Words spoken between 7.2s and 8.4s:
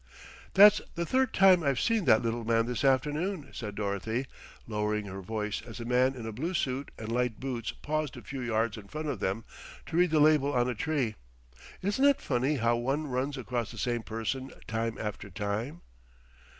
boots paused a